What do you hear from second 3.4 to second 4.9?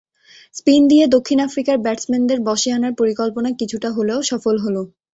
কিছুটা হলেও সফল হলো।